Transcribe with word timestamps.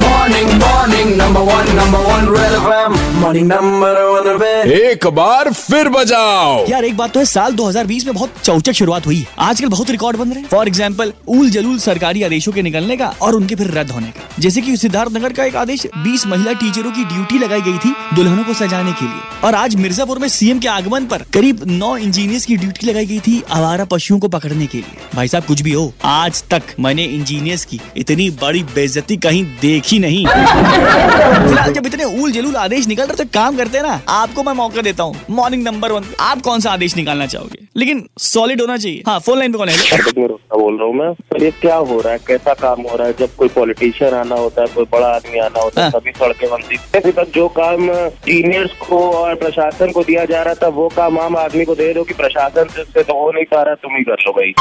Morning, 0.00 0.48
morning, 0.60 1.08
number 1.18 1.40
one, 1.42 1.68
number 1.76 2.00
one, 2.06 2.26
Red 2.32 2.52
FM. 2.56 2.96
Morning, 3.20 3.46
number 3.48 3.92
one, 4.08 4.28
Red. 4.42 4.66
एक 4.72 5.06
बार 5.14 5.52
फिर 5.52 5.88
बजाओ। 5.88 6.66
यार 6.68 6.84
एक 6.84 6.96
बात 6.96 7.12
तो 7.12 7.20
है 7.20 7.26
साल 7.26 7.52
2020 7.52 8.04
में 8.06 8.14
बहुत 8.14 8.34
चौचक 8.44 8.72
शुरुआत 8.72 9.06
हुई। 9.06 9.24
आजकल 9.38 9.68
बहुत 9.68 9.90
रिकॉर्ड 9.90 10.16
बन 10.16 10.30
रहे 10.30 10.40
हैं। 10.40 10.48
फॉर 10.48 10.68
एग्ज़ाम्पल 10.68 11.12
उल 11.28 11.50
जलूल 11.50 11.78
सरकारी 11.78 12.22
आदेशों 12.22 12.52
के 12.52 12.62
निकलने 12.62 12.96
का 12.96 13.06
और 13.22 13.34
उनके 13.34 13.54
फिर 13.54 13.70
रद्द 13.78 13.90
होने 13.90 14.10
का। 14.10 14.28
जैसे 14.38 14.60
कि 14.60 14.76
सिद्धार्थनगर 14.76 15.32
का 15.32 15.44
एक 15.44 15.56
आदेश 15.56 15.86
20 16.04 16.26
महिला 16.26 16.52
टीचरों 16.52 16.92
की 16.92 17.04
ड्यूटी 17.04 17.38
लगाई 17.38 17.60
गई 17.60 17.78
थी 17.78 17.94
दुल्हनों 18.16 18.44
को 18.44 18.54
सजाने 18.54 18.92
के 18.92 19.04
लिए। 19.04 19.40
और 19.44 19.54
आज 19.54 19.76
मिर्जापुर 19.76 20.18
में 20.18 20.28
सीएम 20.28 20.58
के 20.58 20.68
आगमन 20.68 21.06
पर 21.06 21.24
करीब 21.34 21.64
नौ 21.66 21.96
इंजीनियर्स 21.96 22.44
की 22.46 22.56
ड्यूटी 22.56 22.86
लगाई 22.86 23.06
गई 23.06 23.18
थी 23.20 23.42
आवारा 23.50 23.84
पशुओं 23.92 24.18
को 24.18 24.28
पकड़ने 24.28 24.66
के 24.66 24.78
लिए। 24.78 24.96
भाई 25.14 25.28
साहब 25.28 25.44
कुछ 25.44 25.60
भी 25.62 25.72
हो 25.72 25.92
आज 26.04 26.42
तक 26.50 26.74
मैंने 26.80 27.04
इंजीनियर्स 27.16 27.64
की 27.64 27.80
इतनी 27.96 28.30
बड़ी 28.42 28.62
बेजती 28.74 29.16
कहीं 29.18 29.44
देखी 29.60 29.87
नहीं। 29.96 30.24
फ़िलहाल 30.26 31.72
जब 31.72 31.86
इतने 31.86 32.04
उल 32.04 32.32
जलूल 32.32 32.56
आदेश 32.56 32.86
निकल 32.86 33.04
रहे 33.04 33.16
तो 33.16 33.24
काम 33.34 33.56
करते 33.56 33.78
हैं 33.78 33.84
ना, 33.84 34.00
आपको 34.08 34.42
मैं 34.42 34.52
मौका 34.54 34.82
देता 34.82 35.02
हूँ। 35.02 35.16
मॉर्निंग 35.30 35.62
नंबर 35.62 35.92
वन 35.92 36.04
आप 36.20 36.42
कौन 36.42 36.60
सा 36.60 36.72
आदेश 36.72 36.96
निकालना 36.96 37.26
चाहोगे? 37.26 37.66
लेकिन 37.78 38.04
सॉलिड 38.18 38.60
होना 38.60 38.76
चाहिए। 38.76 39.02
हाँ 39.06 39.18
फ़ोन 39.20 39.38
लाइन 39.38 39.52
पे 39.52 39.58
कौन 39.58 39.68
है? 39.68 39.76
बोल 40.58 40.76
रहा 40.78 40.86
हूँ 40.86 40.94
मैं। 40.94 41.12
पर 41.30 41.42
ये 41.42 41.50
क्या 41.60 41.76
हो 41.76 42.00
रहा 42.00 42.12
है? 42.12 42.18
कैसा 42.26 42.54
काम 42.60 42.82
हो 42.82 42.96
रहा 42.96 43.06
है? 43.06 43.14
जब 43.18 43.34
कोई 43.36 43.48
पॉलिटिशियन 43.54 44.14
आना 44.14 44.36
होता 44.36 44.62
है 44.62 44.68
कोई 44.74 44.84
बड़ा 44.92 45.08
आदमी 45.08 45.38
आना 45.38 45.60
होता 45.60 45.84
है 45.84 45.90
सभी 45.90 46.08
तभी 46.08 46.12
सड़कें 46.18 46.48
बनती 46.50 46.76
हैं। 46.76 47.00
अभी 47.00 47.12
तक 47.12 47.30
जो 47.34 47.46
काम 47.56 47.88
सीनियर्स 48.18 48.70
को 48.80 48.98
और 49.10 49.34
प्रशासन 49.34 49.90
को 49.92 50.02
दिया 50.04 50.24
जा 50.24 50.42
रहा 50.42 50.54
था 50.54 50.68
वो 50.76 50.88
काम 50.96 51.18
आम 51.18 51.36
आदमी 51.36 51.64
को 51.64 51.74
दे 51.74 51.92
दो 51.94 52.04
कि 52.04 52.14
प्रशासन 52.14 52.68
से 52.68 53.02
तो 53.02 53.14
हो 53.20 53.30
नहीं 53.32 53.44
पा 53.44 53.62
रहा 53.62 53.74
तुम 53.82 53.96
ही 53.96 54.02
कर 54.04 54.24
लो 54.26 54.32
भाई। 54.32 54.52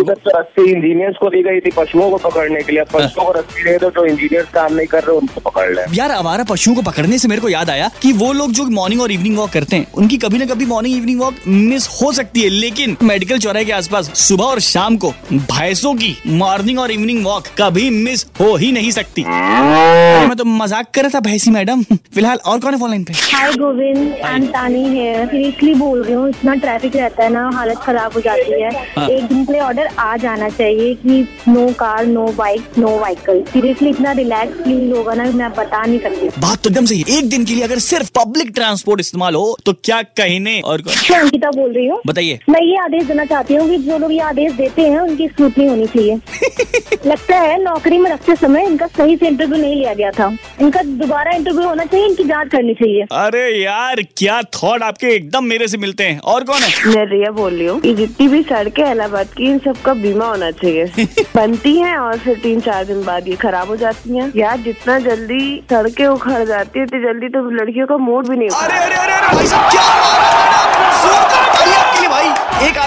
उधर 0.00 0.14
तो 0.14 0.38
रस्सी 0.38 0.70
इंजीनियर्स 0.70 1.16
को 1.20 1.28
दी 1.28 1.42
गई 1.42 1.60
थी 1.60 1.70
पशुओं 1.76 2.10
को 2.10 2.16
पकड़ने 2.28 2.62
के 2.62 2.72
लिए। 2.72 2.84
पशुओं 2.92 3.24
को 3.24 3.32
रस्सी 3.38 3.64
दे 3.64 3.76
दो 3.78 3.90
जो 3.90 4.04
इंजीनियर्स 4.06 4.48
काम 4.54 4.74
नहीं 4.74 4.86
कर 4.86 5.04
रहे 5.04 5.16
उनको 5.16 5.40
पकड़ 5.50 5.68
ले। 5.70 5.82
यार 5.96 6.10
हमारा 6.12 6.44
पशुओं 6.50 6.74
को 6.74 6.82
पकड़ने 6.82 7.18
से 7.18 7.28
मेरे 7.28 7.40
को 7.40 7.48
याद 7.48 7.70
आया 7.70 7.90
कि 8.02 8.12
वो 8.14 8.32
लोग 8.32 8.52
जो 8.52 8.64
मॉर्निंग 8.80 9.00
और 9.02 9.12
इवनिंग 9.12 9.36
वॉक 9.38 9.50
करते 9.50 9.76
हैं 9.76 9.92
उनकी 9.94 10.16
कभी 10.18 10.38
ना 10.38 10.46
कभी 10.46 10.66
मॉर्निंग 10.66 10.96
इवनिंग 10.96 11.20
वॉक 11.20 11.34
मिस 11.46 11.88
हो 12.02 12.12
सकती 12.12 12.42
है 12.42 12.48
लेकिन 12.54 12.96
मेडिकल 13.02 13.38
चौराहे 13.38 13.64
के 13.64 13.72
आसपास 13.72 14.10
सुबह 14.18 14.44
और 14.44 14.60
शाम 14.62 14.96
को 14.96 15.10
भैंसों 15.32 15.94
की 15.94 16.14
मॉर्निंग 16.28 16.78
और 16.78 16.90
इवनिंग 16.90 17.24
वॉक 17.24 17.46
कभी 17.58 17.88
मिस 17.92 18.24
हो 18.40 18.54
ही 18.56 18.70
नहीं 18.72 18.90
सकती। 18.92 19.24
मैं 19.24 20.36
तो 20.36 20.44
मज़ाक 20.44 20.90
कर 20.94 21.02
रहा 21.02 21.10
था 21.10 21.20
भैंसी 21.20 21.50
मैडम। 21.50 21.82
फ़िलहाल 21.84 22.38
और 22.38 22.60
कौन 22.60 22.72
है 22.72 22.78
फ़ोन 22.78 22.90
लाइन 22.90 23.04
पे? 23.04 23.12
हाय 23.32 23.52
गोविंद 23.54 24.24
आई 24.24 24.46
तानी 24.48 24.82
है 24.88 25.26
सीरियसली 25.26 25.74
बोल 25.74 26.02
रही 26.02 26.14
हूँ 26.14 26.28
इतना 26.28 26.54
ट्रैफ़िक 26.56 26.96
रहता 26.96 27.22
है 27.24 27.30
ना 27.32 27.48
हालत 27.54 27.78
खराब 27.84 28.12
हो 28.14 28.20
जाती 28.20 28.60
है। 28.62 28.70
हाँ। 28.96 29.08
एक 29.08 29.24
दिन 29.24 29.44
के 29.44 29.52
लिए 29.52 29.60
ऑर्डर 29.62 29.88
आ 29.98 30.16
जाना 30.16 30.48
चाहिए 30.50 30.94
कि 30.96 31.20
no 31.48 31.66
car 31.80 32.06
no 32.06 32.26
bike 32.36 32.78
no 32.78 32.96
vehicle 32.98 33.42
seriously 33.52 33.90
इतना 33.90 34.12
रिलैक्स 34.20 34.62
फील 34.64 34.92
होगा 34.92 35.14
ना 35.14 35.24
मैं 35.32 35.50
बता 35.52 35.82
नहीं 35.82 35.98
सकती। 36.00 36.28
बात 36.40 36.62
तो 36.62 36.70
एकदम 36.70 36.86
सही 36.86 37.04
एक 37.18 37.28
दिन 37.30 37.44
के 37.44 37.54
लिए 37.54 37.64
अगर 37.64 37.78
सिर्फ़ 37.80 38.10
पब्लिक 38.16 38.52
ट्रांसपोर्ट 38.54 39.00
इस्तेमाल 39.00 39.34
हो 39.34 39.56
तो 39.66 39.72
क्या 39.84 40.00
कहने 40.18 40.60
और 40.62 40.82
अंकिता 41.14 41.50
बोल 41.50 41.72
रही 41.72 41.86
हूँ। 41.86 42.00
बताइए। 42.06 42.38
मैं 42.48 42.60
ये 42.60 42.76
आदेश 42.76 43.04
देना 43.06 43.24
चाहती 43.24 43.54
हूँ 43.54 43.68
कि 43.68 43.76
जो 43.84 43.96
लोग 43.98 44.12
ये 44.12 44.20
आदेश 44.20 44.52
देते 44.52 44.82
हैं 44.82 44.98
उनकी 45.00 45.28
स्क्रूटनी 45.28 45.66
होनी 45.66 45.86
चाहिए। 45.86 46.14
लगता 47.06 47.36
है 47.36 47.62
नौकरी 47.62 47.98
में 47.98 48.10
रखते 48.10 48.34
समय 48.36 48.64
इनका 48.66 48.86
सही 48.86 49.16
से 49.16 49.26
इंटरव्यू 49.28 49.60
नहीं 49.60 49.74
लिया 49.76 49.94
गया 49.94 50.10
था। 50.10 50.26
इनका 50.60 50.82
दोबारा 50.82 51.32
इंटरव्यू 51.36 51.66
होना 51.68 51.84
चाहिए 51.84 52.06
इनकी 52.06 52.24
जाँच 52.24 52.50
करनी 52.52 52.74
चाहिए। 52.74 53.06
अरे 53.12 53.44
यार 53.62 54.02
क्या 54.16 54.40
थॉट 54.56 54.82
आपके 54.82 55.06
एकदम 55.14 55.44
मेरे 55.44 55.68
से 55.68 55.78
मिलते 55.78 56.04
हैं? 56.04 56.18
और 56.20 56.44
कौन 56.44 56.62
है? 56.62 56.94
मैं 56.94 57.04
रिया 57.10 57.30
बोल 57.30 57.54
रही 57.54 57.66
हूँ 57.66 57.80
ये 57.84 57.94
जितनी 57.94 58.28
भी 58.28 58.42
सड़कें 58.42 58.84
इलाहाबाद 58.90 59.32
की 59.36 59.50
इन 59.50 59.58
सबका 59.64 59.94
बीमा 59.94 60.26
होना 60.26 60.50
चाहिए। 60.50 61.06
बनती 61.36 61.76
है 61.78 61.96
और 61.98 62.18
फिर 62.18 62.38
तीन 62.42 62.60
चार 62.60 62.84
दिन 62.84 63.04
बाद 63.04 63.28
ये 63.28 63.36
खराब 63.36 63.68
हो 63.68 63.76
जाती 63.76 64.16
है। 64.16 64.30
यार 64.36 64.58
जितना 64.60 64.98
जल्दी 65.08 65.62
सड़कें 65.70 66.06
उखड़ 66.06 66.44
जाती 66.44 66.78
है 66.78 66.84
उतनी 66.84 67.02
जल्दी 67.02 67.28
तो 67.28 67.48
लड़कियों 67.50 67.86
का 67.86 67.96
मूड 68.06 68.28
भी 68.28 68.36
नहीं 68.36 68.48
उखड़ता। 68.48 68.66
अरे 68.66 68.94
अरे 68.94 69.12
अरे 69.12 69.38
अरे 69.38 69.48
क्या 69.48 69.93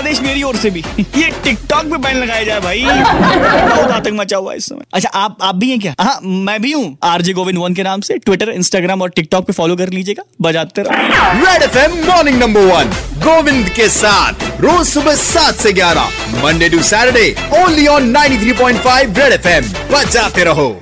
आदेश 0.08 0.22
मेरी 0.22 0.44
ओर 0.44 0.56
से 0.56 0.70
भी। 0.70 0.80
ये 1.00 1.30
टिकटॉक 1.44 1.86
पे 1.86 1.98
बैन 1.98 2.18
लगाया 2.18 2.44
जाए 2.44 2.60
भाई। 2.60 2.84
बहुत 2.84 3.92
आतंक 3.92 4.20
मचा 4.20 4.38
हुआ 4.38 4.52
है 4.52 4.58
इस 4.58 4.66
समय। 4.66 4.86
अच्छा 4.94 5.10
आप 5.20 5.38
आप 5.42 5.56
भी 5.56 5.70
हैं 5.70 5.80
क्या? 5.80 5.94
हाँ 6.00 6.20
मैं 6.24 6.62
भी 6.62 6.72
हूँ। 6.72 6.98
आरजे 7.04 7.34
गोविंद 7.34 7.58
वन 7.58 7.74
के 7.74 7.84
नाम 7.84 8.02
से। 8.02 8.18
ट्विटर 8.18 8.50
इंस्टाग्राम 8.50 9.02
और 9.02 9.10
टिकटॉक 9.10 9.46
पे 9.48 9.54
फॉलो 9.54 9.76
कर 9.76 9.90
लीजिएगा। 9.90 10.24
बजाते 10.42 10.82
रहो। 10.82 11.44
Red 11.44 11.64
FM 11.64 11.98
morning 12.08 12.40
number 12.40 12.74
one 12.74 12.96
Govind 13.26 13.70
के 13.76 13.90
साथ। 13.92 14.50
रोज 14.62 14.86
सुबह 14.88 15.16
सात 15.18 15.56
से 15.58 15.74
ग्यारह 15.74 16.44
Monday 16.44 16.70
to 16.70 16.82
Saturday 16.84 17.30
only 17.64 17.88
on 17.88 18.12
93.5 18.12 19.18
red 19.20 19.34
FM 19.34 19.74
बजाते 19.92 20.44
रहो। 20.44 20.76